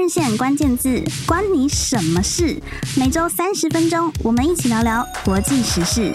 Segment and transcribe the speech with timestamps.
[0.00, 2.56] 日线关键字，关你什么事？
[2.96, 6.10] 每周三十分钟，我们一起聊聊国际时事。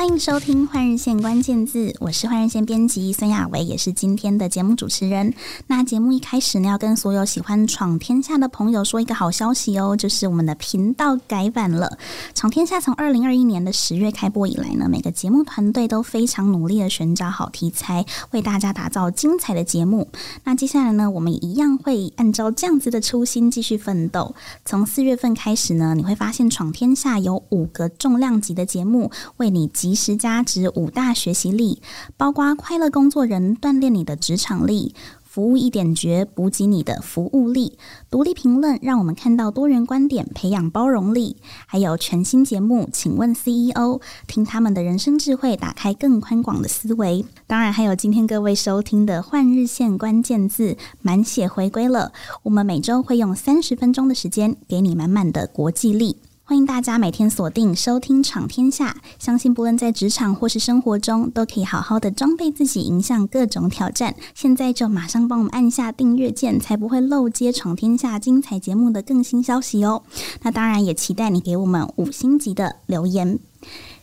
[0.00, 5.34] 欢迎收听《换日线关键字》，我是换日线编辑孙亚维，也是今天的节目主持人。
[5.66, 11.98] 那节目一开始呢，要跟所有喜欢闯天下的朋友说一个好消息哦，就是我们的频道改版了。
[12.34, 20.08] 闯天下从二零二一年的十月开播以来呢，每个节目团队都非常努力的寻找好题材，为大家打造精彩的节目。
[20.44, 24.34] 那接下来呢，我们一样会按照这样子的初心继续奋斗。
[24.64, 29.89] 从四月份开始呢，你会发现闯天下有五个重量级的节目为你集。
[29.90, 31.82] 及时加值五大学习力，
[32.16, 34.94] 包括快乐工作人锻炼你的职场力，
[35.24, 37.76] 服务一点绝补给你的服务力，
[38.08, 47.26] 独立评论让我们看到多元观点，培养包容力，还有全新节目，请问 CEO，听他们的人生智慧，打开更宽广的思维。
[47.48, 52.12] 当然，还有今天各位收听的换日线关键字满血回归了，
[52.44, 56.18] 我们每周会用三十分钟的时间，给你满满的国际力。
[56.50, 58.90] 欢迎大家每天锁定收听《闯天下》，
[59.24, 64.16] 相信不论在职场或是生活中，都可以好好的装备自己，迎向各种挑战。
[64.34, 70.02] 现在就马上帮我们按下订阅键，才不会漏接《闯天下》精彩节目的更新消息哦。
[70.42, 73.38] 那当然也期待你给我们五星级的留言。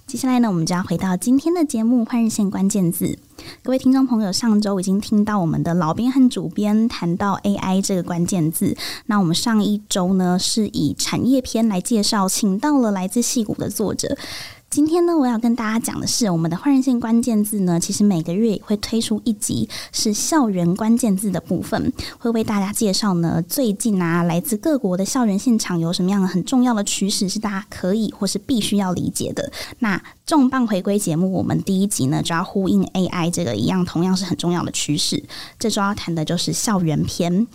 [0.08, 3.06] 接下来呢，我们就要回到今天的节目《换日线关键字》。
[3.62, 8.78] 各位听众朋友，上周已经听到我们的老编和主编谈到 AI 这个关键字。
[9.08, 14.18] 那我们上一周呢，是以产业篇来介绍，请到了来自戏谷的作者。
[14.70, 29.52] 今天呢，我要跟大家讲的是，我们的换人性关键字呢，其实每个月也会推出一集是校园关键字的部分，会为大家介绍呢，最近啊，来自各国的校园现场有什么样的很重要的趋势，是大家可以或是必须要理解的。
[29.80, 35.24] 那重磅回归节目，我们第一集呢就要呼应 AI 这个一样，同样是很重要的趋势。
[35.58, 37.48] 这周要谈的就是校园篇。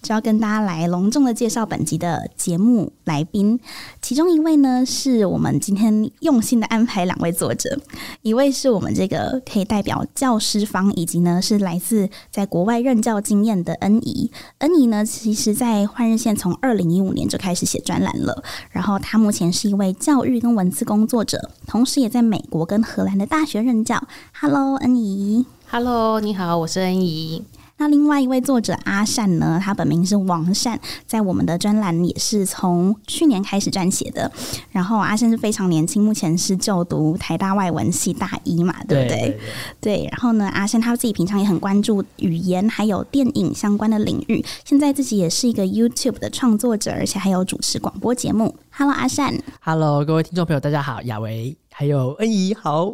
[0.00, 3.58] 就要跟大家来隆重的介绍本集的节目来宾，
[4.00, 7.76] 其中一位呢是我们今天用心的安排两位作者，
[8.22, 14.30] 一位是我们这个可以代表教师方，以及呢是来自在国外任教经验的恩怡。
[14.58, 24.02] 恩怡呢，其实在换日线从二零一五年就开始写专栏了，然后他目前是一位教育跟文字工作者，同时也在美国跟荷兰的大学任教。
[24.40, 25.46] Hello，恩怡。
[25.70, 27.44] Hello，你好，我是恩怡。
[27.80, 34.32] 那另外一位作者阿善呢，他本名是王善，在我们的专栏也是从去年开始撰写的。
[34.72, 39.08] 然后阿善是非常年轻，目前是就读台大外文系大一嘛，对不对？
[39.08, 40.08] 对，对，对，对。
[40.10, 48.56] 然后呢，阿善他自己平常也很关注语言还有电影相关的领域，现在自己也是一个 YouTube 的创作者，而且还有主持广播节目。
[48.72, 49.32] Hello，阿善。
[49.60, 52.92] Hello，各位听众朋友，大家好，雅维还有恩怡好。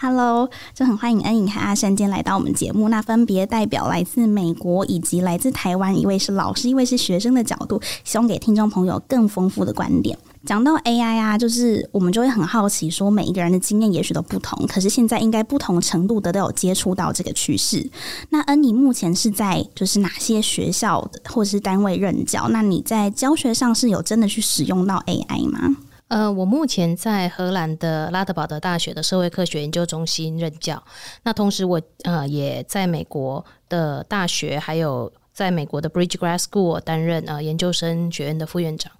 [0.00, 2.88] Hello，就很欢迎恩怡和阿山今天来到我们节目。
[2.88, 10.18] 那分别代表来自美国以及来自台湾，一位是老师，一位是学生的角度，希望给听众朋友更丰富的观点。
[10.46, 17.90] 讲到 AI 啊，就是我们就会很好奇，说每一个人的经验也许都不同，可是现在应该不同程度的都有接触到这个趋势。
[18.30, 22.48] 那恩怡目前是在就是哪些学校或者是单位任教？
[22.48, 25.76] 那你在教学上是有真的去使用到 AI 吗？
[26.14, 30.80] 呃，我目前在荷兰的拉德堡德大学的社会科学研究中心任教。
[31.24, 38.92] 那同时我，呃也在美国的大学，还有在美国的 Bridge Grad School 担任呃研究生学院的副院长。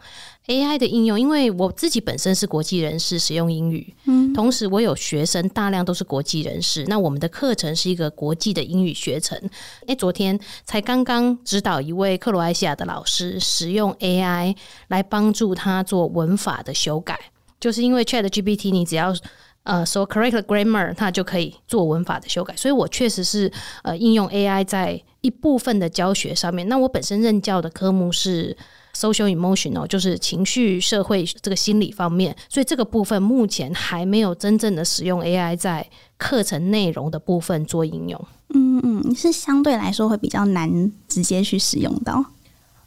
[0.47, 9.39] AI 的应用，因为我自己本身是国际人士，使用英语，嗯，同时我有学生大量都是国际人士，那我们的课程是一个国际的英语学程。
[9.87, 14.55] 诶，昨天才刚刚指导一位克罗埃西亚的老师使用 AI
[14.89, 17.19] 来帮助他做文法的修改，
[17.59, 19.17] 就是因为 ChatGPT 你只要
[19.63, 23.51] 呃说 correct grammar，它就可以做文法的修改，所以我确实是
[23.83, 26.69] 呃应用 AI 在一部分的教学上面。
[26.69, 28.55] 那我本身任教的科目是。
[28.95, 38.25] Social emotional 就是情绪、社会这个心理方面，所以这个部分目前还没有真正的使用 AI 在课程内容的部分做应用。
[38.55, 42.25] 嗯嗯，是相对来说会比较难直接去使用到。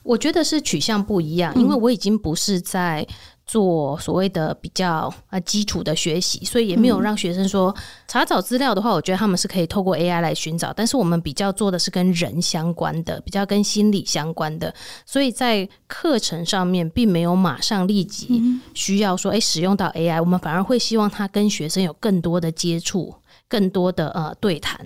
[0.03, 3.05] 我觉得是取向不一样，因为我已经不是在。
[3.47, 7.73] 做所谓的比较啊基础的学习，所以也没有让学生说
[8.07, 10.73] 查找资料的话，我觉得他们是可以透过 AI 来寻找。
[10.73, 14.73] 但是我们比较做的是跟人相关的，比较跟心理相关的，
[15.05, 18.41] 所以在课程上面并没有马上立即
[18.73, 23.15] 需要说，诶，使用到 AI，我们反而会希望他跟学生有更多的接触，
[23.47, 24.85] 更多的呃对谈。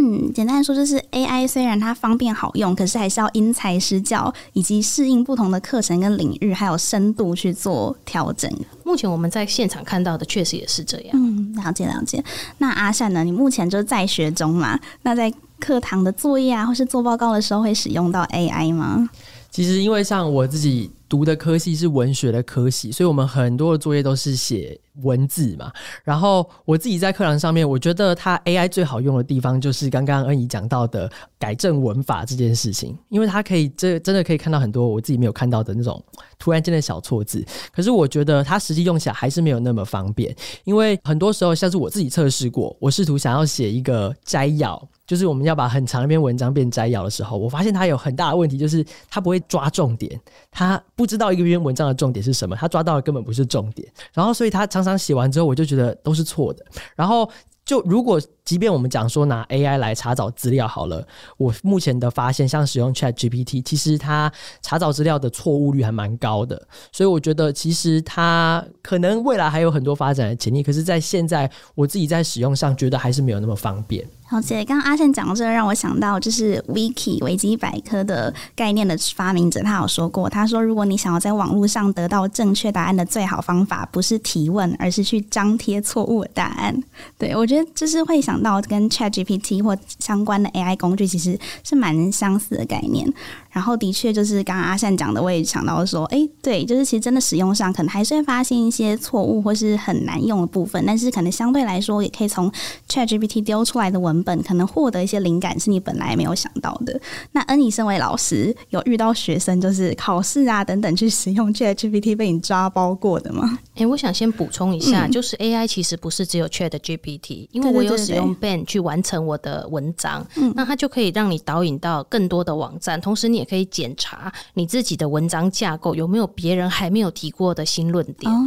[0.00, 8.50] 嗯，简单来说就是 AI 虽然它方便好用，可是还是要因材施教，以及适应不同的课程跟领域，还有深度去做调整。
[8.82, 11.10] 目前我们在现场看到的确实也是这样。
[11.12, 12.24] 嗯，了解了解。
[12.58, 13.22] 那阿善呢？
[13.22, 14.80] 你目前就在学中嘛？
[15.02, 19.10] 那在课堂的作业啊，或是做报告的时候会使用到 AI 吗？
[19.50, 25.72] 其实，因为像我自己读的科系是文学的科系，所以我们很多的作业都是写文字嘛。
[26.04, 36.02] 然后我自己在课堂上面，我觉得它 AI 最好用的地方就是刚刚恩怡讲到的改正文法这件事情，因为它可以这真的可以看到很多我自己没有看到的那种
[36.38, 37.44] 突然间的小错字。
[37.72, 40.34] 可是我觉得它实际用起来还是没有那么方便，
[40.64, 44.88] 因为很多时候像是我自己测试过，我试图想要写一个摘要。
[45.06, 50.20] 就是我们要把很长一篇文章变摘要的时候，我发现它有很大的问题，就是它不会抓重点，
[50.52, 56.64] 它不知道一个篇文章的重点是什么，它抓到的根本不是重点，然后所以它常常写完之后，我就觉得都是错的，
[56.96, 57.30] 然后。
[57.62, 61.06] 就如果即便我们讲说拿 AI 来查找资料好了，
[61.36, 66.60] 我目前的发现，像使用 ChatGPT，其实它查找资料的错误率还蛮高的，
[66.90, 74.04] 所以我觉得其实它可能未来还有很多发展的潜力，可是，在现在我自己在使用上，觉得还是没有那么方便。
[74.30, 86.80] 好，姐，刚刚阿善讲到这个，让我想到就是 Wiki 维基百科的概念的发明者，他有说过，他说如果你想要在网络上得到正确答案的最好方法，不是提问，而是去张贴错误的答案。
[87.18, 93.12] 对，我觉得就是会想到跟 ChatGPT 或相关的 AI 工具，其实是蛮相似的概念。
[93.50, 102.48] 然后的确就是刚刚阿善讲的，我也想到说，哎，对，就是其实真的使用上可能还是会发现一些错误或是很难用的部分，但是可能相对来说，也可以从
[102.88, 107.00] ChatGPT 丢出来的文本，可能获得一些灵感，是你本来没有想到的。
[107.32, 113.58] 那恩你身为老师，有遇到学生就是考试啊等等去使用 ChatGPT 被你抓包过的吗？
[113.74, 123.40] 哎，我想先补充一下，嗯、就是 AI 其实不是只有 ChatGPT，因为我有使用 Ben 去完成我的文章，对对对对，那它就可以让你导引到更多的网站，同时你。
[123.40, 128.30] 也可以检查你自己的文章架构有没有别人还没有提过的新论点。
[128.30, 128.44] Oh.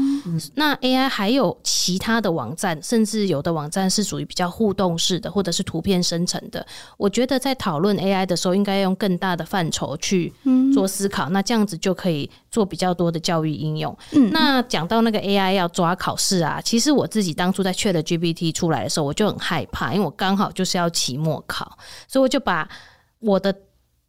[0.53, 6.65] 那 AI 还有其他的网站，甚至有的网站是属于比较互动式的，或者是图片生成的。
[6.98, 10.31] 我觉得在讨论 AI 的时候，应该用更大的范畴去
[10.74, 11.30] 做思考。
[11.30, 13.98] 那这样子就可以做比较多的教育应用。
[14.31, 21.77] 那讲到那个 AI 要抓考试啊，其实我自己当初在 ChatGPT 出来的时候，我就很害怕，因为我刚好就是要期末考，
[22.07, 22.69] 所以我就把
[23.19, 23.56] 我的。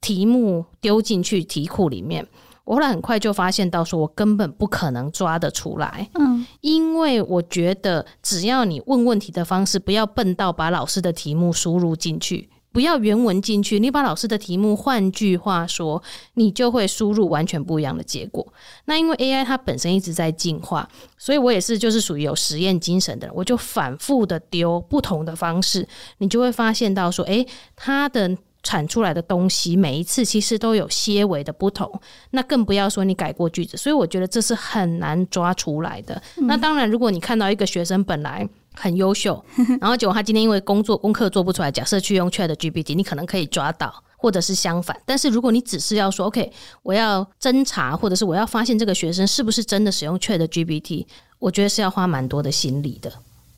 [0.00, 2.28] 题目丢进去题库里面，
[2.64, 6.08] 我后来很快就发现到，说我根本不可能抓得出来。
[6.14, 16.02] 嗯，因为我觉得只要你问问题的方式不要笨到把老师的题目输入进去，不要原文进去，你把老师的题目换句话说，
[16.34, 18.50] 你就会输入完全不一样的结果。
[18.86, 20.88] 那因为 AI 它本身一直在进化，
[21.18, 25.86] 所以我也是就是属于有实验精神的人，我就反复的丢不同的方式，
[26.16, 27.46] 你就会发现到说，诶，
[27.76, 28.38] 它的。
[28.64, 31.88] 产出来的东西每一次其实都有些微的不同，
[32.30, 36.20] 那更不要说你改过句子，所以我觉得这是很难抓出来的。
[36.38, 39.44] 嗯、那当然，如果你看到一个学生本来很优秀，
[39.80, 44.98] 然后结果他今天因为工作功课做不出来，假设去用 ChatGPT，你可能可以抓到，或者是相反。
[45.04, 46.50] 但是如果你只是要说 OK，
[46.82, 51.06] 我要侦查，或者是我要发现这个学生是不是真的使用 ChatGPT，
[51.38, 53.12] 我觉得是要花蛮多的心力的。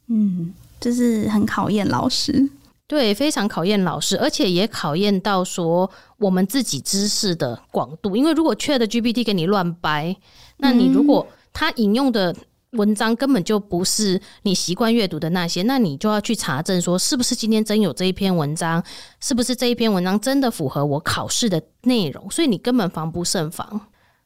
[0.09, 2.51] 嗯，就是很考验老师。
[2.89, 8.17] 对，非常考验老师，而且也考验到说我们自己知识的广度。
[8.17, 10.17] 因为如果 ChatGPT 给你乱掰，
[10.59, 12.35] 那你如果他引用的
[12.71, 18.83] 文章根本就不是你习惯阅读的那些，那你就要去查证说是不是今天真有这一篇文章，
[19.19, 23.81] 是不是这一篇文章真的符合我考试的内容，所以你根本防不胜防。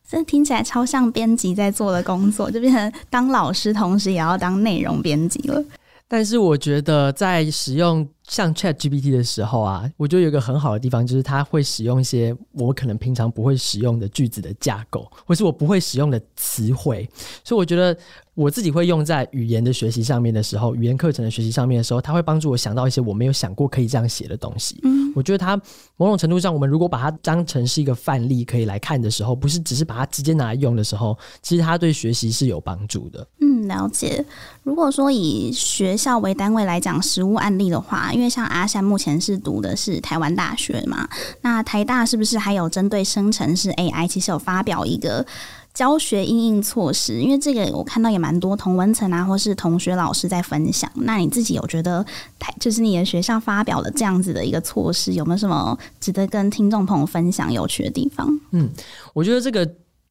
[0.06, 5.64] 这听起来超像编辑在做的工作，就变成当老师同时也要当内容编辑了。
[6.08, 17.10] 但是我觉得在使用像 ChatGPT 的时候啊，我觉得有一个很好的地方，就是它会使用一些我可能平常不会使用的句子的架构，或是我不会使用的词汇，
[17.44, 17.94] 所以我觉得。
[18.34, 24.80] 我自己会用在语言的学习上面的时候，语言课程的学习上面的时候，它会帮助我想到一些我没有想过可以这样写的东西。
[24.84, 25.60] 嗯，我觉得它
[25.98, 33.26] 某种程度上，我们如果把它当成是一个范例可以来看的时候，不是只是把它直接拿来用的时候，其实它对学习是有帮助的。
[33.40, 34.24] 嗯，了解。
[34.62, 41.08] 如果说以学校为单位来讲实物案例的话，因为像阿山目前是读的是台湾大学嘛，
[41.40, 45.26] 那台大是不是还有针对生成式 AI，其实有发表一个？
[45.72, 50.90] 教学应应措施，因为这个我看到也蛮多同文层啊，或是同学老师在分享。
[50.96, 52.04] 那你自己有觉得
[52.40, 58.28] 台，就是你的学校发表了这样子的一个措施，有没有什么值得跟听众朋友分享有趣的地方？
[58.50, 58.68] 嗯，
[59.14, 59.64] 我觉得这个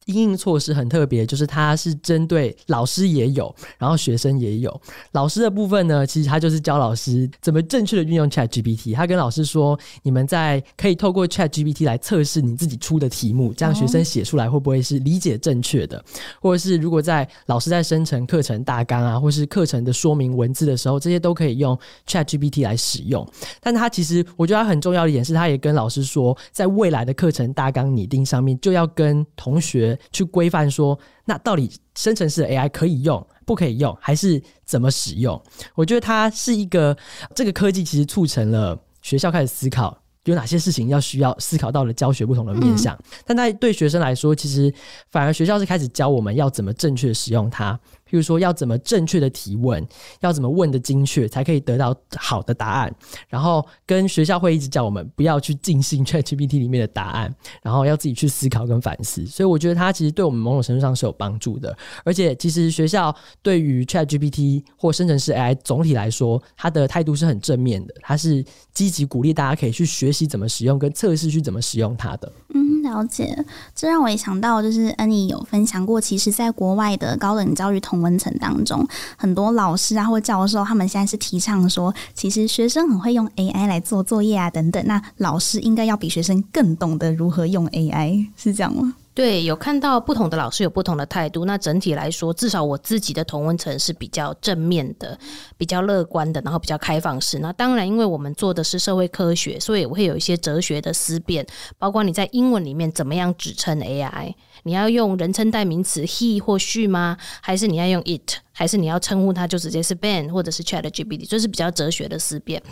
[0.06, 4.80] 因应措施很特别，就是它是针对老师也有，然后学生也有。
[5.12, 8.94] 老师的部分呢，其实他就是教老师怎么正确的运用 ChatGPT。
[8.94, 16.02] 他跟老师说，你们在可以透过 ChatGPT 来测试你自己出的题目，这样学生写出来会不会是理解正确的？
[16.40, 21.78] 或者是如果在老师在生成课程大纲啊，或是课程的说明文字的时候，这些都可以用
[22.08, 23.26] ChatGPT 来使用。
[23.60, 29.89] 但他其实我觉得他很重要的一点是，他也跟老师说，在未来的课程大纲拟定上面，就要跟同学。
[30.12, 35.40] 去规范说，那到底生成式的 AI 可以用，不可以用，还是怎么使用？
[35.74, 36.96] 我觉得它是一个
[37.34, 42.98] 这个科技，其实促成了学校开始思考有哪些事情要需要思考到了教学不同的面向。
[43.24, 44.72] 但在对学生来说，其实
[45.10, 47.78] 反而学校是开始教我们要怎么正确使用它。
[48.10, 49.86] 譬如说，要怎么正确的提问，
[50.20, 52.92] 要怎么问的精确，才可以得到好的答案。
[53.28, 59.24] 然后跟学校会一直叫我们不要去尽信 ChatGPT 里面的答案，然后要自己去思考跟反思。
[59.26, 61.76] 所以我觉得它其实对我们某种程度上是有帮助的。
[62.04, 72.32] 而且其实学校对于 ChatGPT 或生成式 AI 总体来说，它的态度是很正面的，它是积极鼓励大家可以去学习怎么使用，跟测试去怎么使用它的。
[72.54, 73.44] 嗯，了解。
[73.74, 88.94] 这让我也想到，就是安妮有分享过，其实在国外的高等教育同文层当中，很多老师啊或教授，他们现在是提倡说，其实学生很会用 AI 来做作业啊等等，那老师应该要比学生更懂得如何用 AI，是这样吗？
[89.20, 91.44] 对，有看到不同的老师有不同的态度。
[91.44, 95.18] 那整体来说，至少我自己的同温层是比较正面的、
[95.58, 97.38] 比较乐观的，然后比较开放式。
[97.40, 101.46] 那当然，因为我们做的是社会科学，所以我会有一些哲学的思辨，
[101.76, 107.18] 包括你在英文里面怎么样指称 AI，你要用人称代名词 he 或 she 吗？
[107.42, 108.38] 还是你要用 it？
[108.52, 111.28] 还是你要称呼它就直接是 Ben 或者是 ChatGPT？
[111.28, 112.62] 这是比较哲学的思辨。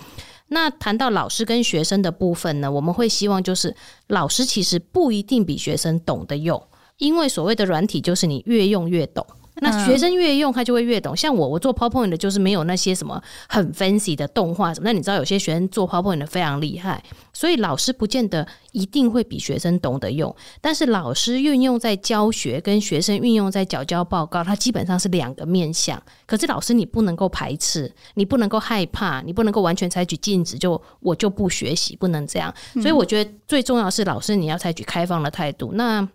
[0.48, 3.76] 那谈到老师跟学生的部分呢，我们会希望就是
[4.06, 6.62] 老师其实不一定比学生懂得用，
[6.96, 9.26] 因为所谓的软体就是你越用越懂。
[9.60, 11.16] 那学生越用，他就会越懂。
[11.16, 14.84] 像我，我做 PowerPoint 的，就是没有那些什么很 fancy 的动画什么。
[14.84, 20.34] 那你知道，有些学生做 PowerPoint 的非常厉害，所以老师不见得一定会比学生懂得用。
[20.60, 26.00] 但是老师运用在教学，跟学生运用在缴交报告，它基本上是两个面向。
[26.26, 32.52] 可是老师，你不能够排斥，你不能够害怕，你不能够完全采取禁止，就我就不学习，不能这样。
[32.74, 35.72] 所以我觉得最重要的是，老师你要采取开放的态度。
[35.74, 36.06] 那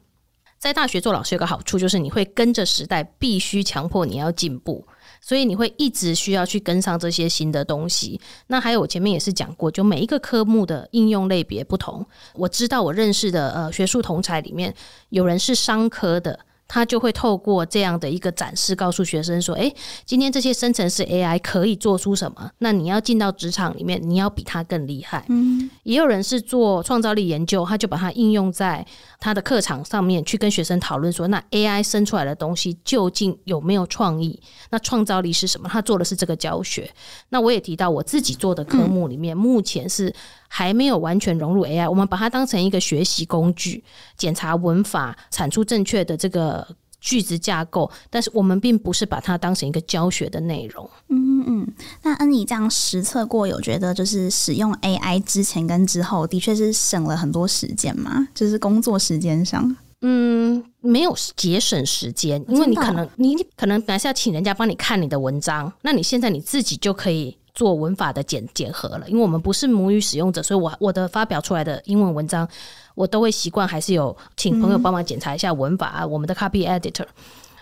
[0.63, 4.88] 在大学做老师有个好处，就是你会跟着时代，必须强迫你要进步，
[5.20, 8.17] 所以你会一直需要去跟上这些新的东西。
[8.48, 12.08] 那还有我前面也是讲过，就每一个科目的应用类别不同。
[12.34, 14.74] 我知道我认识的呃学术同才里面
[15.10, 16.39] 有人是商科的。
[16.67, 19.74] 他就会透过这样的一个展示，告诉学生说：“诶，
[20.05, 22.50] 今天这些生成式 AI 可以做出什么？
[22.60, 28.86] 那你要进到职场里面，你要比他更厉害。”嗯，也有人是做创造力研究，他就把它应用在
[29.20, 34.39] 他的课堂上面，去跟学生讨论说：“那 AI 生出来的东西究竟有没有创意？
[34.72, 36.89] 那创造力是什么？”他做的是这个教学。
[37.29, 40.13] 那我也提到我自己做的科目里面，目前是。
[40.55, 43.84] 还没有完全融入 AI，我们把它当成一个学习工具，
[44.15, 46.62] 检查文法，产出正确的这个
[47.03, 47.91] 句子架构。
[48.10, 50.89] 但是我们并不是把它当成一个教学的内容。
[51.10, 58.29] 嗯嗯，那恩妮这样实测过，有觉得就是使用 AI 之前跟之后，的确是省了很多时间吗？
[58.33, 67.38] 就是工作时间上，嗯，没有节省时间，因为你可能你可能本来是要请人家帮你看你的文章，那你现在你自己就可以。
[67.53, 72.48] 做文法的检检核了，因为我们不是母语使用者，所以我我的发表出来的英文文章，
[72.95, 76.07] 我都会习惯还是有请朋友帮忙检查一下文法啊。
[76.07, 77.05] 我们的 copy editor，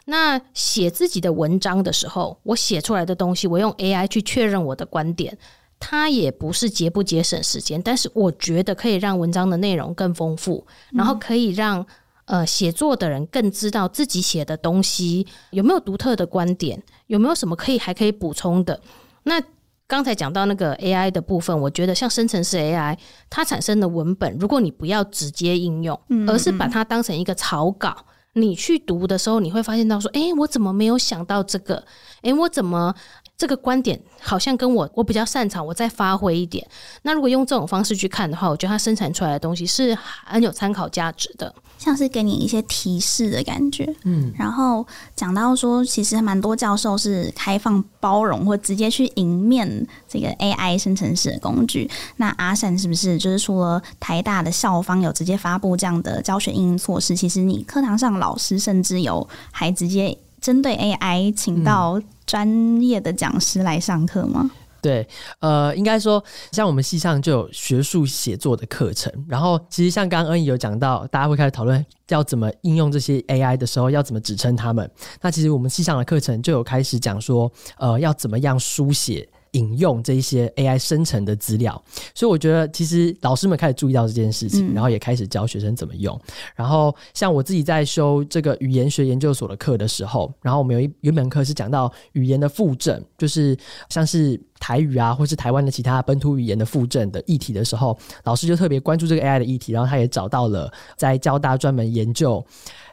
[0.05, 5.37] 那写自己的文章的时候，我写出来的东西，我用 AI 去确认我的观点，
[5.77, 11.85] 它也不是节不节省时间，但是我觉得可以让文章的内容更丰富，然后可以让
[12.23, 18.79] 呃写作的人更知道自己写的东西有没有独特的观点，有没有什么可以还可以补充的，
[19.23, 19.43] 那。
[19.91, 22.97] 刚才讲到那个 AI 的部分，我觉得像生成式 AI，
[23.29, 27.93] 它产生的文本，如果你不要直接应用，而是把它当成一个草稿，
[28.31, 31.83] 你去读的时候，你会发现到说，诶，我怎么没有想到这个？
[32.21, 32.95] 诶，我怎么？
[33.37, 36.65] 这个观点好像跟我我比较擅长，我再发挥一点。
[37.01, 43.91] 那如果用这种方式去看的话，我觉得它生产出来的东西是很有参考价值的，像是给你一些提示的感觉。
[44.03, 44.85] 嗯，然后
[45.15, 51.89] 讲到说，其实蛮多教授是开放包容或直接去迎面这个 AI 生成式的工具。
[52.17, 64.51] 那阿善是不是就是除了台大的校方有直接发布这样的教学应用措施，其实你课堂上老师甚至有还直接针对 AI 请到专业的讲师来上课吗？
[64.81, 65.07] 对，
[65.39, 74.89] 呃，应该说，像我们系上就有学术写作的课程，然后其实像刚刚恩怡有讲到，大家会开始讨论要怎么应用这些 AI 的时候，要怎么指称他们。
[75.21, 79.29] 那其实我们系上的课程就有开始讲说，呃，要怎么样书写。
[79.51, 81.81] 引用这一些 AI 生成的资料，
[82.15, 86.15] 所以我觉得其实老师们开始注意到这件事情，然后也开始教学生怎么用。
[86.15, 93.57] 嗯、然后像我自己在修这个语言学研究所的课的时候，然后我们有一有一门课是讲到语言的复证，就是
[93.89, 102.45] 像是台语啊，或是台湾的其他本土语言的复证的议题的时候，老师就特别关注这个 AI 的议题，然后他也找到了在交大专门研究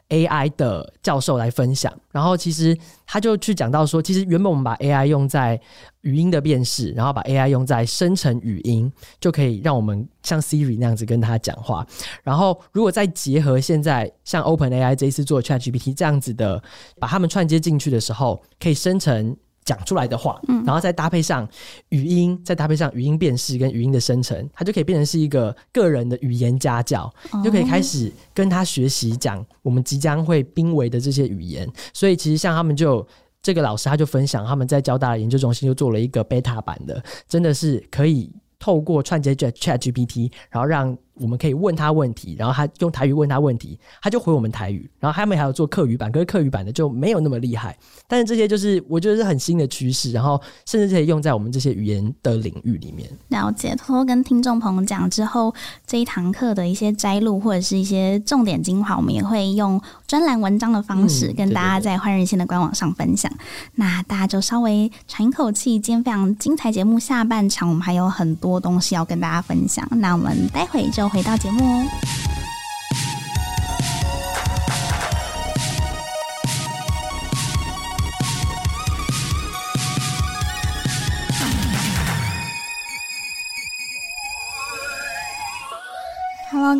[0.09, 5.59] AI 的教授来分享，然后其实他就去讲到说，其实原本我们把 AI 用在
[6.01, 11.85] 语音的辨识，然后把 AI 用在生成语音，就可以让我们像 Siri 那样子跟他讲话。
[12.23, 16.61] 然后如果再结合现在像 OpenAI 这一次做 ChatGPT 这样子的，
[16.99, 19.37] 把它们串接进去的时候，可以生成。
[19.69, 21.47] 讲出来的话，然后再搭配上
[21.89, 31.71] 语音，再搭配上语音辨识跟语音的生成，它就可以变成是一个个人的语言家教，你就可以开始跟他学习讲我们即将会濒危的这些语言。
[31.93, 33.07] 所以其实像他们就
[33.43, 40.97] 这个老师他就分享，他们在交大的研究中心就做了一个 beta 版的，真的是可以透过串接 ChatGPT，然后让。
[41.19, 44.89] 我们可以问他问题，然后他用台语问他问题，他就回我们台语。
[44.99, 47.77] 然后他们还有做客语版，可是客语版的就没有那么厉害。
[48.07, 53.09] 但是这些就是我觉得是很新的趋势，然后甚至可以用在我们这些语言的领域里面。
[53.27, 55.53] 了解，偷偷跟听众朋友讲之后，
[55.85, 63.31] 这一堂课的一些摘录或者是一些重点精华，我们也会用专栏文章的方式跟大家在换日线的官网上分享。
[63.75, 69.85] 那大家就稍微喘一口气，今天非常精彩节目下半场，我们还有很多东西要跟大家分享。
[69.91, 71.08] 那我们待会就。
[71.09, 71.85] 回到节目哦。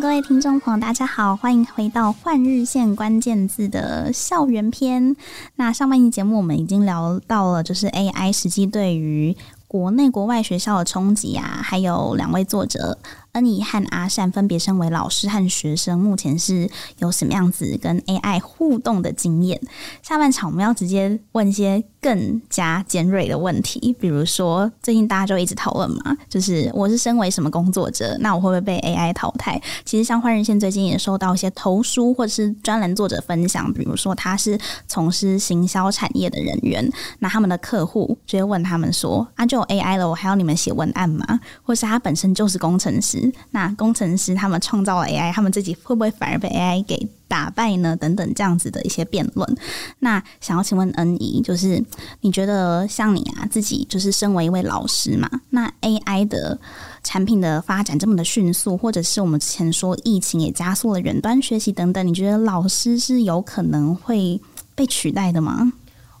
[0.00, 5.14] 各位听众朋友，大家好，欢迎回到换日线关键字的校园篇。
[5.56, 12.98] 那上半期节目我们已经聊到了，就是 AI 实际对于国内国外学校的冲击啊，还有两位作者。
[13.32, 16.68] 恩怡和阿善分别身为老师和学生，目前是
[16.98, 19.60] 有什么样子跟 AI 互动的经验？
[20.02, 29.60] 下半场我们要直接问一些更加尖锐的问题，比如说最近大家就一直讨论嘛，就是我是身为什么工作者，那我会不会被 AI 淘汰？
[29.84, 34.58] 其实像换日线最近也收到一些投书或者是专栏作者分享，比如说他是
[34.88, 43.30] 从事行销产业的人员，那他们的客户就会问他们说：“啊，就有 AI 了，我还要你们写文案吗？”或是他本身就是工程师。
[43.50, 47.96] 那工程师他们创造了 AI，他们自己会不会反而被 AI 给打败呢？
[47.96, 49.56] 等等这样子的一些辩论。
[50.00, 51.80] 那想要请问恩怡，就是
[52.22, 56.58] 你觉得像你啊，自己就是身为一位老师嘛，那 AI 的
[57.04, 64.40] 产品的发展这么的迅速，或者是我们之前说疫情也加速了远端学习等等，你觉得老师是有可能会
[64.74, 65.72] 被取代的吗？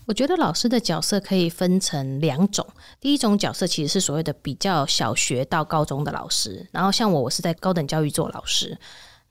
[0.06, 2.64] 我觉得老师的角色可以分成两种，
[3.00, 8.78] 第一种角色其实是所谓的比较小学到高中的老师，然后像我，我是在高等教育做老师。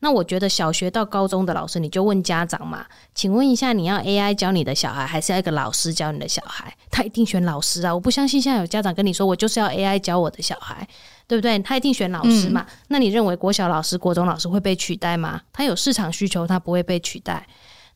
[0.01, 6.73] 那我觉得小学到高中的老师，你就问家长嘛，请问一下，你要 AI 教你的小孩，还是要一个老师教你的小孩？
[6.89, 7.93] 他一定选老师啊！
[7.93, 10.87] 我不相信现在有家长跟你说，我就是要 AI 教我的小孩，
[11.27, 11.59] 对不对？
[11.59, 12.65] 他一定选老师嘛。
[12.67, 12.77] 嗯。
[12.87, 15.41] 那你认为国小老师、国中老师会被取代吗？
[15.51, 17.45] 他有市场需求，他不会被取代。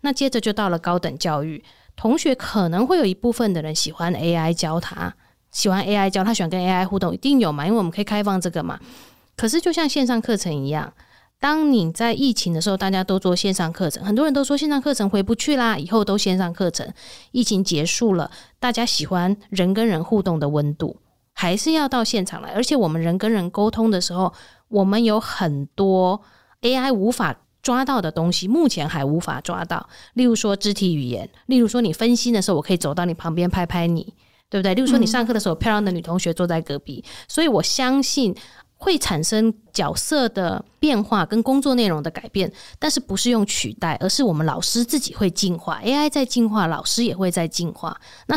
[0.01, 1.63] 那接着就到了高等教育。
[1.95, 5.13] 同学可能会有一部分的人喜欢 AI 教他，
[5.51, 7.65] 喜欢 AI 教他，喜欢跟 AI 互动，一定有嘛？
[7.65, 8.79] 因为我们可以开放这个嘛。
[9.37, 10.91] 可是就像线上课程一样，
[11.43, 16.89] 当你在疫情的时候，大家都做线上课程，很多人都说线上课程回不去啦，以后都线上课程。
[17.33, 20.95] 疫情结束了，大家喜欢人跟人互动的温度，
[21.33, 22.51] 还是要到现场来。
[22.51, 24.31] 而且我们人跟人沟通的时候，
[24.69, 26.21] 我们有很多
[26.61, 27.35] AI 无法。
[27.61, 34.13] 抓到的东西目前还无法抓到，例如说肢体语言，例如说你分心的时候，我可以走到你旁边拍拍你，
[34.49, 34.75] 对不对？
[34.75, 38.35] 例如说你上课的时候，漂亮的女同学坐在隔壁，所以我相信
[38.83, 47.97] 会产生角色的变化跟工作内容的改变，但是不是用取代，而是我们老师自己会进化，AI 在进化，老师也会在进化。
[48.27, 48.35] 那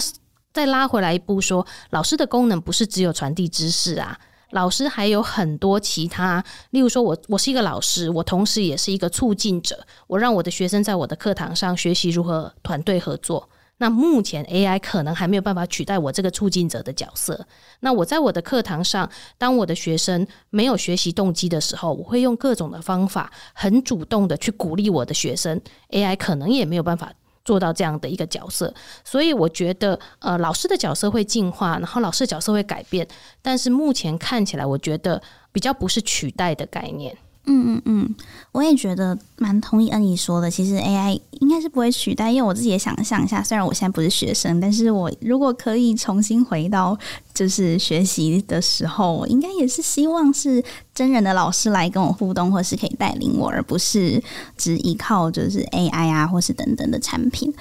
[0.53, 4.17] 再拉回来一步说，老师的功能不是只有传递知识啊。
[4.53, 13.51] 老师还有很多其他，例如说我，我是一个老师，我同时也是一个促进者，我让我的学生在我的课堂上学习如何团队合作。
[13.79, 17.47] 那目前 AI 可能还没有办法取代我这个促进者的角色。
[17.81, 25.61] 那我在我的课堂上，当我的学生没有学习动机的时候，我会用各种的方法，很主动的去鼓励我的学生。
[25.91, 27.13] AI 可能也没有办法
[27.45, 28.73] 做到这样的一个角色。
[29.05, 33.07] 所以我觉得，呃，老师的角色会进化，然后老师的角色会改变，
[33.43, 35.21] 但是目前看起来，我觉得
[35.53, 37.15] 比较不是取代的概念。
[37.49, 38.15] 嗯嗯嗯，
[38.51, 40.51] 我也觉得蛮同意恩仪说的。
[40.51, 46.99] 其实 AI 应该是不会取代，因为我自己也想象一下，虽然我现在不是学生，但是我如果可以重新回到
[47.33, 54.23] 就是学习的时候，我应该也是希望是真人的老师来跟我互动，或是可以带领我，而不是
[54.57, 57.55] 只依靠就是 AI 啊，或是等等的产品。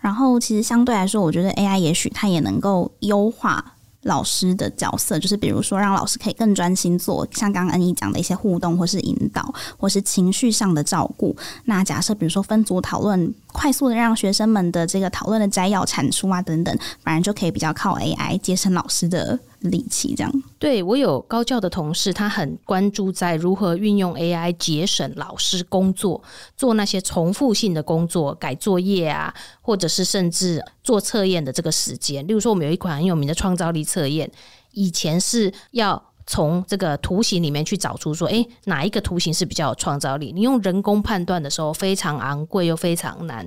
[0.00, 3.71] 然后其实相对来说，我觉得 AI 也许它也能够优化。
[4.02, 11.36] 老师的角色就是，比如说让老师可以更专心做，像刚刚恩一讲的一些互动，或是引导，或是情绪上的照顾。
[11.64, 20.32] 那假设比如说分组讨论，快速的让学生们的这个讨论的摘要产出啊等等，反而就可以比较靠 AI 节省老师的力气，这样。
[20.58, 26.22] 对，我有高教的同事，他很关注在如何运用 AI 节省老师工作，
[26.56, 32.26] 做那些重复性的工作，改作业啊，或者是甚至做测验的这个时间。
[32.26, 34.30] 例如说，我们有一款很有名的创造力测验，
[34.72, 36.02] 以前是要
[36.32, 40.32] 从这个图形里面去找出说，诶，哪一个图形是比较有创造力？
[40.32, 43.46] 你用人工判断的时候非常昂贵又非常难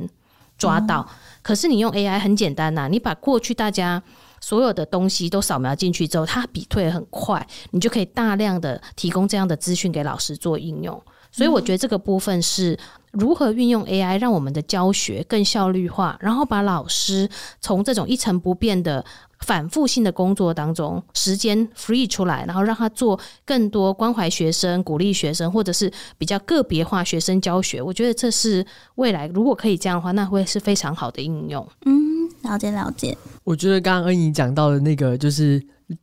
[0.55, 4.03] 抓到，嗯、可是你用 AI 很简单呐、啊，你把过去大家。
[4.41, 11.01] 所有的东西都扫描进去之后，它比对很快，你就可以大量的提供这样的资讯给老师做应用。
[11.31, 12.77] 所以我觉得这个部分是
[13.11, 17.27] 如何运用 AI 让我们的教学更效率化，然后把老师
[17.59, 19.03] 从这种一成不变的
[19.45, 27.81] 反复性的工作当中时间 free 出来，然后让他做更多关怀学生、鼓励学生，或者是比较个别化学生教学。
[27.81, 31.67] 我觉得这是未来如果可以这样的话，那会是非常好的应用。
[31.85, 32.03] 嗯。
[32.43, 35.59] 了解了解，我觉得刚刚恩怡讲到的那个，就是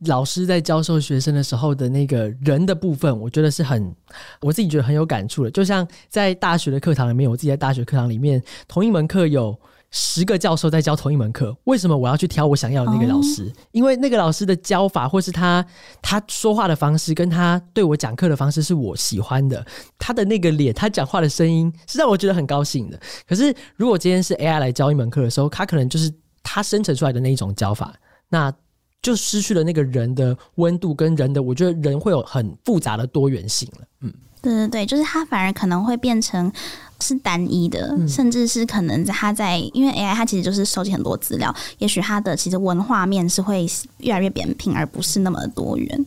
[0.07, 3.95] 老师在教授学生的时候的那个人的部分，我觉得是很，
[4.41, 5.51] 我自己觉得很有感触的。
[5.51, 9.57] 就像在大学的课堂里面，我自己在大学课堂里面，同一门课有
[9.93, 13.45] 十个教授在教同一门课，为什么我要去挑我想要的那个老师？
[13.45, 15.65] 哦、因为那个老师的教法，或是他
[16.01, 19.65] 他说话的方式，跟他对我讲课的方式是我喜欢的，
[19.97, 22.99] 他的那个脸，他讲话的声音是让我觉得很高兴的。
[23.25, 26.13] 可是如果今天是 AI 来教一门课的时候，他可能就是。
[26.45, 27.95] 他生成出来的那一种教法，
[28.27, 28.53] 那
[29.01, 33.87] 就失去了那个人的温度跟人的，我觉得人会有很复杂的多元性了。
[34.01, 36.51] 嗯，对对对，就是它反而可能会变成
[36.99, 43.65] 是单一的，嗯、甚至是可能他在因为 AI 它其实就是收集很多资料，也许它的其实文化面是会
[43.99, 46.05] 越来越扁平，而不是那么多元。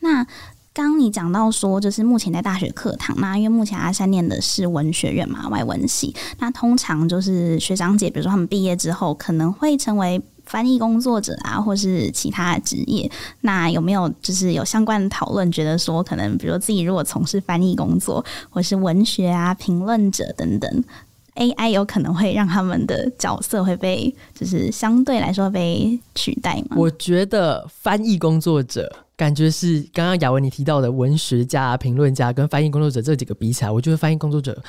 [0.00, 0.24] 那
[0.72, 6.14] 刚刚你讲到说，就是目前在大学课堂嘛，因为目前阿三念的是文学院嘛，外文系。
[6.38, 13.10] 那通常就是学长姐，比如说他们毕业之后，可能会成为翻译工作者啊，或是其他职业。
[13.40, 20.84] 那有没有就是有相关的讨论，觉得说可能，比如自己如果从事翻译工作，或是文学啊评论者等等
[21.34, 26.76] ，AI 有可能会让他们的角色会被，就是相对来说被取代吗？
[26.76, 28.90] 我觉得翻译工作者。
[29.16, 34.60] 感觉是刚刚雅文你提到的文学家、评论家跟翻译工作者这几个比起来，我觉得翻译工作者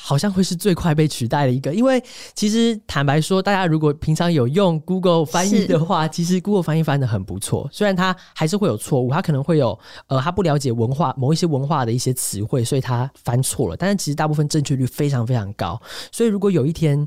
[0.00, 1.74] 好像会是最快被取代的一个。
[1.74, 2.02] 因为
[2.34, 7.68] 其实坦白说，大家如果平常有用 Google 翻译的话，其实 Google 翻译翻的很不错。
[7.72, 13.76] 虽然它还是会有错误，它可能会有呃，它不了解文化某一些文化的一些词汇，所以它翻错了。
[13.76, 15.80] 但是其实大部分正确率非常非常高。
[16.12, 17.06] 所以如果有一天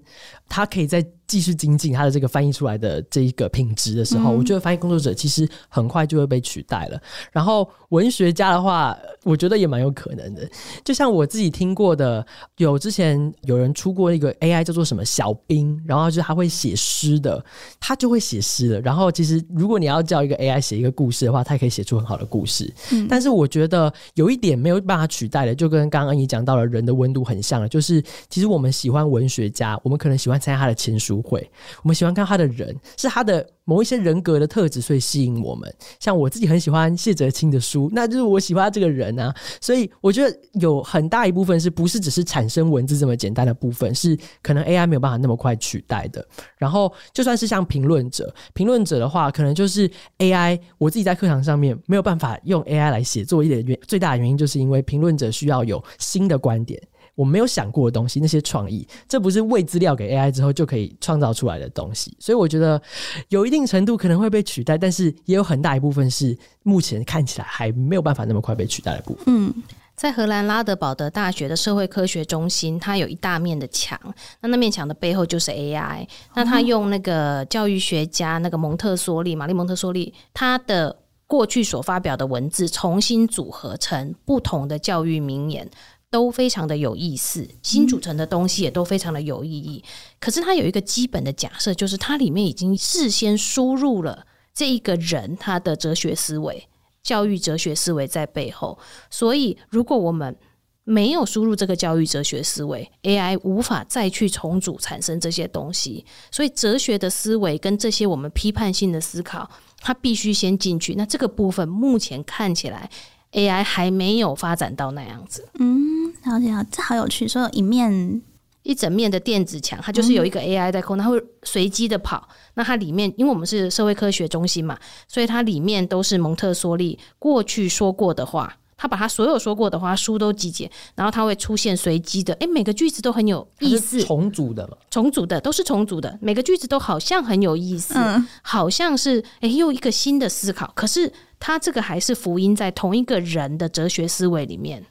[0.49, 7.01] 它可以在继续精进它的这个翻译出来的这一个品质的时候，嗯、我觉得翻译工作者其实很快就会被取代了。
[7.31, 10.45] 然后文学家的话，我觉得也蛮有可能的。
[10.83, 12.25] 就像我自己听过的，
[12.57, 17.43] 有之前有人出过一个 AI 叫做什么小兵，然后就是他会写诗的，
[17.79, 18.81] 他就会写诗的。
[18.81, 22.73] 然后其实如果你要叫一个 AI 写一个故事的话，他也可以写出很好的故事。
[22.91, 31.47] 嗯、但是我觉得有一点没有办法取代的，就跟刚刚你讲到了人的温度很像了，就是其实我们喜欢文学家，我们可能喜欢参加他的签书会，
[31.83, 35.73] 我们喜欢看他的人，是他的某一些人格的特质，所以吸引我们。
[35.99, 39.33] 像我自己很喜欢谢哲青的书，那就是我喜欢这个人啊。
[39.59, 46.25] 所以我觉得有很大一部分是不是只是产生文字这么简单的部分，是可能 AI 没有办法那么快取代的。
[46.57, 50.59] 然后就算是像评论者，评论者的话，可能就是 AI。
[50.77, 56.81] 我自己在课堂上面没有办法用 AI 来写作业的原最大的原因，就是因为评论者需要有新的观点。
[57.21, 62.17] 我没有想过的东西，那些创意，这不是喂资料给 AI 之后就可以创造出来的东西。
[62.19, 62.81] 所以我觉得
[63.29, 69.25] 有一定程度可能会被取代，但是也有很大一部分是目前看起来还没有办法那么快被取代的部分。
[69.27, 69.53] 嗯，
[69.95, 73.99] 在荷兰拉德堡德大学的社会科学中心，它有一大面的墙，
[74.39, 76.07] 那那面墙的背后就是 AI。
[76.33, 85.69] 那他用那个教育学家那个蒙特梭利，玛丽蒙特梭利，他的过去所发表的文字重新组合成不同的教育名言。
[86.11, 89.81] 都非常的有意思，新组成的东西也都非常的有意义。
[90.19, 96.67] 可是它有一个基本的假设，就是它里面已经事先输入了这一个人他的哲学思维、
[97.01, 98.77] 教育哲学思维在背后。
[99.09, 100.35] 所以，如果我们
[100.83, 106.05] 没有输入这个教育哲学思维，AI 无法再去重组产生这些东西。
[106.29, 110.95] 所以，哲学的思维跟这些我们批判性的思考，它必须先进去。
[110.95, 112.89] 那这个部分目前看起来。
[113.33, 117.27] AI 还没有发展到那样子，嗯，了解了，这好有趣。
[117.27, 118.21] 说有一面
[118.63, 122.27] 一整面的电子墙，它就是有一个 AI 在控，它会随机的跑。
[122.53, 128.57] 那它里面，因为我们是社会科学中心嘛，所以它里面都是蒙特梭利过去说过的话。
[128.77, 144.83] 他把他所有说过的话书都集结，然后它会出现随机的，哎，每个句子都很有意思，重组的嘛，重组的都是重组的，每个句子都好像很有意思，嗯，好像是哎又一个新的思考，可是它这个还是福音在同一个人的哲学思维里面。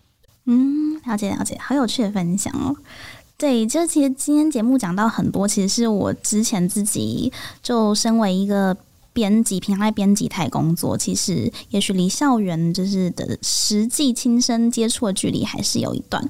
[0.50, 2.76] 嗯，了解了解，好有趣的分享哦。
[3.38, 7.32] 对，就其实今天节目讲到很多，其实是我之前自己
[7.62, 8.76] 就身为一个。
[9.12, 16.24] 编辑平常在编辑台工作，其实也许离校园就是的实际亲身接触的距离还是有一段，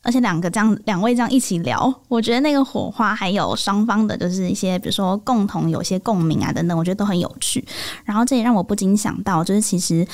[0.00, 7.62] 而且两个这样两位这样一起聊，我觉得那个火花还有双方的，就是一些比如说共同有些共鸣啊等等，我觉得都很有趣。
[8.06, 10.08] 然后这也让我不禁想到，就是其实。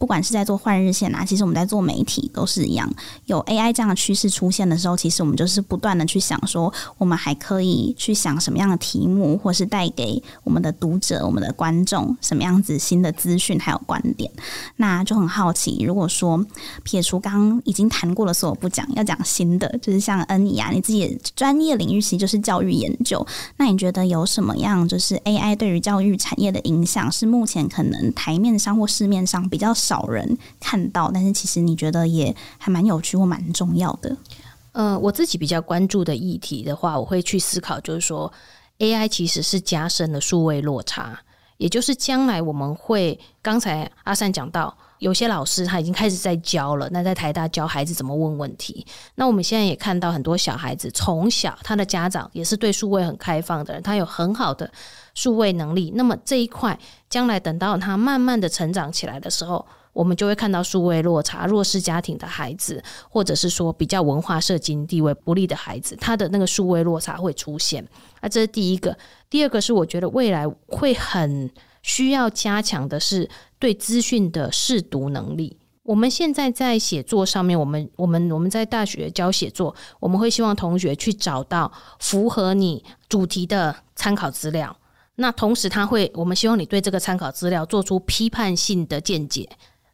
[0.00, 2.90] 不管是在做换日线啊，其实我们在做媒体都是一样。
[3.26, 14.30] 有 AI 这样的趋势出现的时候，其实我们就是不断的去想说，我们还可以去想什么样的题目，或是带给我们的读者、我们的观众什么样子新的资讯还有观点。
[14.76, 16.42] 那就很好奇，如果说
[16.82, 23.24] 撇除刚已经谈过了所有不讲，要讲新的，就是像恩仪啊，你自己专业领域其实就是教育研究。
[23.58, 34.16] 那你觉得有什么样就是 AI 对于教育产业的影响，是目前可能台面上或市面上比较少人看到，但是其实你觉得也还蛮有趣或蛮重要的。
[34.72, 38.32] 呃，我自己比较关注的议题的话，我会去思考，就是说
[38.78, 41.18] AI 其实是加深了数位落差，
[41.56, 48.86] 也就是将来我们会，刚才阿善讲到，有些老师他已经开始在教了，那在台大教孩子怎么问问题。
[49.16, 54.70] 那我们现在也看到很多小孩子从小他的家长也是对数位很开放的人，他有很好的
[55.14, 55.92] 数位能力。
[55.96, 67.86] 那么这一块将来等到他慢慢的成长起来的时候，我们就会看到数位落差，弱势家庭的孩子，或者是说比较文化社经地位不利的孩子，他的那个数位落差会出现。
[68.20, 68.96] 那，这是第一个。
[69.28, 71.50] 第二个是我觉得未来会很
[71.82, 75.56] 需要加强的是对资讯的试读能力。
[75.82, 84.76] 我们现在在写作上面，我们我们我们在大学教写作，我们会希望同学去找到符合你主题的参考资料。
[85.16, 89.48] 那同时，他会我们希望你对这个参考资料做出批判性的见解。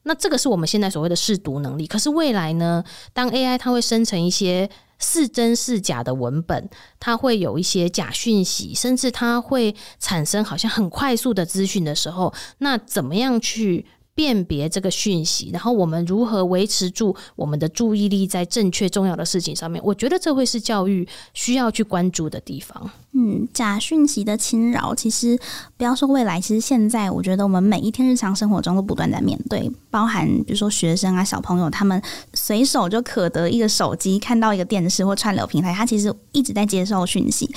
[0.06, 2.82] 那这个是我们现在所谓的试读能力，可是未来呢？
[3.12, 13.84] 当 AI 它会生成一些是真是假的文本，它会有一些假讯息，甚至它会产生好像很快速的资讯的时候，那怎么样去
[14.16, 19.80] 辨别这个讯息，然后我们如何维持住我们的注意力在正确重要的事情上面？
[19.84, 22.90] 我觉得这会是教育需要去关注的地方。
[23.12, 25.38] 嗯，假讯息的侵扰，其实
[25.76, 32.00] 不要说未来，其实现在我觉得我们每一天日常生活中都不断在面对，包含比如说学生啊、小朋友，他们
[32.32, 37.54] 随手就可得一个手机，看到一个电视或串流平台，他其实一直在接受讯息。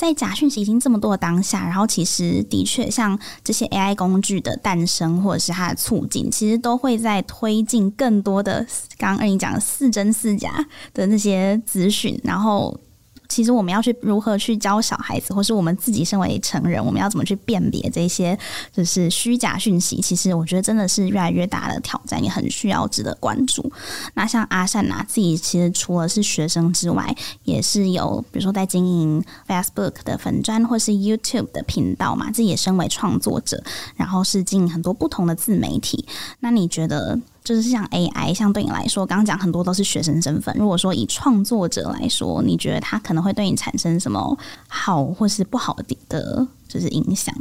[0.00, 12.74] 在假讯息已经这么多的当下，然后其实的确像这些 AI 工具的诞生或者是它的促进，其实都会在推进更多的刚刚二你讲的似真似假的那些资讯，然后。
[13.30, 18.36] 其实我们要去如何去教小孩子，或是我们自己身为成人，我们要怎么去辨别这些
[18.72, 20.00] 就是虚假讯息？
[20.02, 23.72] 其实我觉得真的是越来越大的挑战，也很需要值得关注。
[24.14, 33.62] 那像阿善呐、啊，自己其实除了是学生之外，也是有比如说在经营 Facebook 的粉专或是 YouTube 的频道嘛，自己也身为创作者，
[33.94, 36.04] 然后是经营很多不同的自媒体。
[36.40, 37.18] 那你觉得？
[37.50, 40.54] 就是像 AI，像对你来说，刚刚讲很多都是学生身份。
[40.56, 45.76] 如果说以创作者来说，你觉得他可能会对你产生什么好或是不好
[46.08, 47.34] 的，就是影响？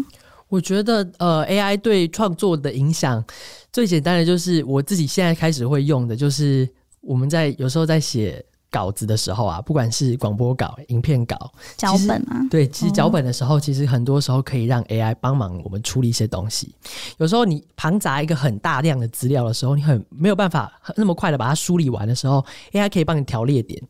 [0.47, 3.23] 我觉得，呃，AI 对创作的影响
[3.71, 6.67] 最简单的就是我自己现在开始会用的，就是
[7.01, 8.43] 我们在有时候在写。
[8.71, 16.75] 稿子的时候啊，不管是广播稿、影片稿、脚本啊，对，其实脚本的时候，其实很多时候可以让 AI 帮忙我们处理一些东西。
[17.17, 23.81] 有时候你庞杂一个很大量的资料的时候，你很没有办法那么快的把它梳理完的时候，AI 可以帮你调列点，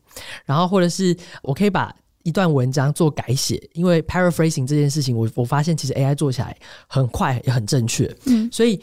[0.44, 8.80] 然后或者是我可以把一段文章做改写，因为 paraphrasing 这件事情，我我发现其实 AI 做起来很快也很正确，嗯，所以。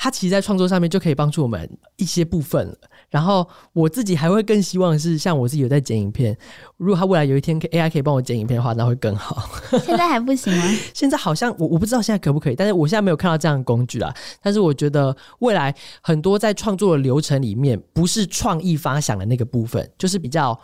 [0.00, 2.74] 它其实，在创作上面就可以帮助我们一些部分了。
[3.10, 6.38] 然后我自己还会更希望是，像我自己有在剪影片，
[6.76, 9.50] 如果它未来有一天 AI 可以帮我剪影片的话，那会更好。
[9.84, 10.62] 现在还不行吗？
[10.94, 14.14] 现在好像我我不知道现在可不可以，但是我现在没有看到这样的工具啦。
[14.40, 20.56] 但是我觉得未来很多在创作的流程里面，不是创意发想的那个部分，就是比较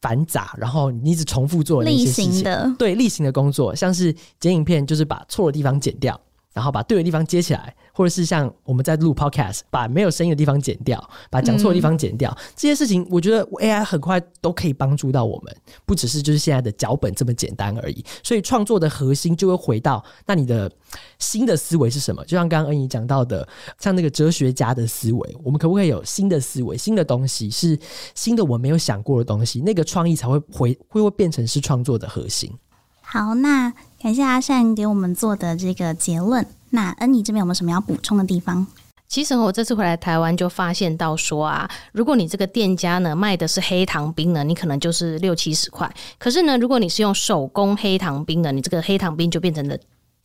[0.00, 2.30] 繁杂，然后你一直重复做的那些事情。
[2.30, 6.20] 例行的，对，例行的工作，像是剪影片，就是把错的地方剪掉。
[6.52, 18.04] 然后把对的地方接起来，或者是像我们在录 podcast，把没有声音的地方剪掉，把讲错的地方剪掉，嗯、这些事情，我觉得 AI 很快都可以帮助到我们，不只是就是现在的脚本这么简单而已。
[18.22, 20.70] 所以创作的核心就会回到，那你的
[21.18, 22.24] 新的思维是什么？
[22.24, 23.46] 就像刚刚恩怡讲到的，
[23.78, 27.78] 像那个哲学家的思维，我们可不可以有新的思维、新的东西，是
[28.14, 32.52] 新的我没有想过的东西，那个创意才会回会会变成是创作的核心。
[33.12, 33.74] 好，那。
[34.00, 36.46] 感谢阿善给我们做的这个结论。
[36.70, 38.66] 那恩妮这边有没有什么要补充的地方？
[39.06, 45.88] 其实我这次回来台湾就发现到说啊，如果你这个店家呢卖的是黑糖冰呢，你可能就是六七十块。
[46.18, 49.76] 可是呢，如果你是用手工黑糖冰的，你这个黑糖冰就变成了。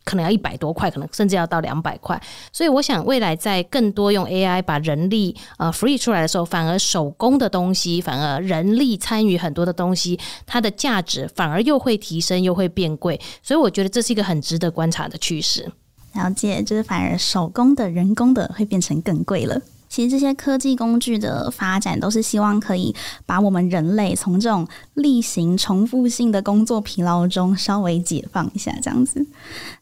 [0.08, 2.20] 可能要一百多块，可能甚至要到两百块。
[2.54, 13.20] 所以我想，未来在更多用 AI 把人力呃 free 出来的时候，反而手工的东西，反而人力参与很多的东西，它的价值反而又会提升，又会变贵。
[13.44, 15.70] 所以我觉得这是一个很值得观察的趋势。
[16.14, 19.62] 了解，就是反而手工的人工的会变成更贵了。
[19.90, 22.94] 其实这些科技工具的发展，都是希望可以
[23.26, 29.28] 把我们人类从这种例行重复性的工作疲劳中稍微解放一下，这样子。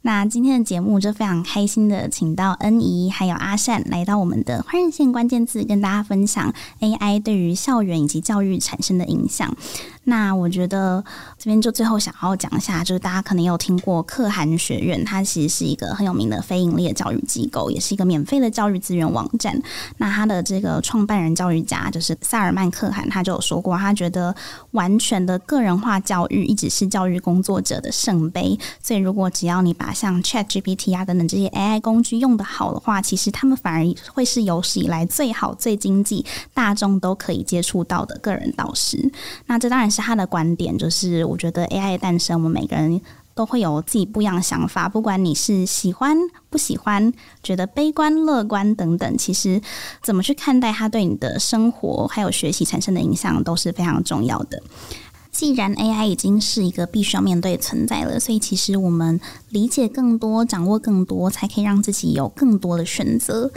[0.02, 9.56] 那今天的节目就非常开心的请到恩怡还有阿善来到我们的换日线关键字，跟大家分享 AI 对于校园以及教育产生的影响。
[10.08, 11.04] 那我觉得
[11.40, 19.60] 这边就最后想要讲一下，就是大家可能有听过可汗学院，它其实是一个很有名的非营利的教育机构，也是一个免费的教育资源网站。
[19.98, 24.36] 那它的这个创办人教育家就是萨尔曼可汗，他就有说过，他觉得
[24.72, 28.58] 完选的个人化教育一直是教育工作者的圣杯。
[28.82, 39.12] 所以如果只要你把像 Chat GPT 啊等等这些 AI 工具用得好的话，其实他们反而会是有史以来最好、最经济、大众都可以接触到的个人导师。
[39.48, 40.02] 那这当然是。
[40.06, 43.02] 他的观点，就是我觉得 AI 诞生，我们每个人
[43.36, 44.90] 都会有自己不一样的想法。
[44.90, 46.18] 不管你是喜欢、
[46.50, 49.62] 不喜欢，觉得悲观、乐观等等，其实
[50.02, 54.64] 怎么去看待它对你的生活还有学习产生的影响，都是非常重要的。
[55.32, 59.20] 既然 AI 已经是一个必须要面对存在了，所以其实我们
[59.50, 63.52] 理解更多、掌握更多，才可以让自己有更多的选择。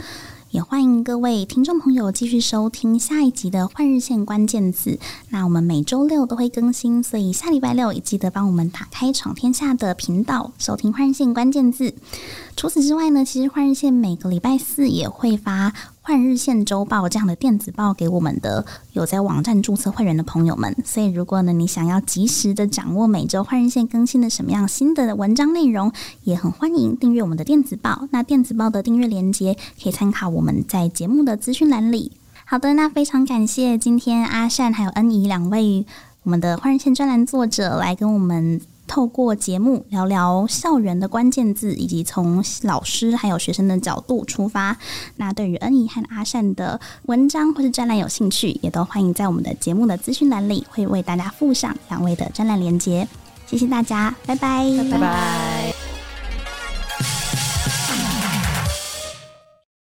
[0.51, 4.89] 也欢迎各位听众朋友继续收听下一集的《换日线关键字》。
[5.29, 11.91] 那我们每周六都会更新，所以下礼拜六也记得帮我们打开“闯天下”的频道，收听《换日线关键字》。
[12.55, 15.71] 除此之外呢，其实《换日线》每个礼拜四也会发。
[16.09, 25.91] 换日线周报这样的电子报给我们的有在网站注册会员的朋友们，所以如果呢你想要及时的掌握每周换日线更新的什么样新的文章内容，
[26.23, 28.07] 也很欢迎订阅我们的电子报。
[28.09, 32.13] 那电子报的订阅链接可以参考我们在节目的资讯栏里。
[32.43, 35.85] 好的，那非常感谢今天阿善还有恩怡两位
[36.23, 38.59] 我们的换日线专栏作者来跟我们。
[38.89, 44.75] 透过节目聊聊校园的关键字，以及从老师还有学生的角度出发。
[45.17, 53.07] 那对于恩怡和阿善的文章或是专栏有兴趣，也都欢迎在我们的节目的资讯栏里会为大家附上两位的专栏连接。
[53.45, 55.88] 谢谢大家，拜拜，拜拜。